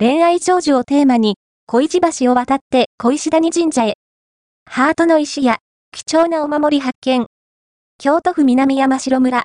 [0.00, 1.34] 恋愛長寿をテーマに、
[1.66, 3.94] 小石橋を渡って小石谷神社へ。
[4.64, 5.56] ハートの石や
[5.90, 7.26] 貴重なお守り発見。
[7.98, 9.42] 京都府南山城村、